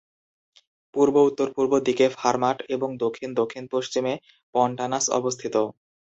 পূর্ব-উত্তরপূর্ব 0.93 1.73
দিকে 1.87 2.05
ফারমাট 2.15 2.57
এবং 2.75 2.89
দক্ষিণ-দক্ষিণপশ্চিমে 3.03 4.13
পন্টানাস 4.55 5.05
অবস্থিত। 5.19 5.55